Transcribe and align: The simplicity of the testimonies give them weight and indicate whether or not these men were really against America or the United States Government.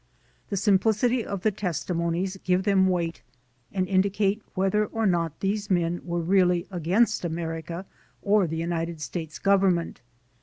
The 0.49 0.57
simplicity 0.57 1.23
of 1.23 1.41
the 1.43 1.51
testimonies 1.51 2.35
give 2.43 2.63
them 2.63 2.87
weight 2.87 3.21
and 3.71 3.87
indicate 3.87 4.41
whether 4.55 4.87
or 4.87 5.05
not 5.05 5.41
these 5.41 5.69
men 5.69 6.01
were 6.03 6.21
really 6.21 6.65
against 6.71 7.23
America 7.23 7.85
or 8.23 8.47
the 8.47 8.57
United 8.57 8.99
States 8.99 9.37
Government. 9.37 10.01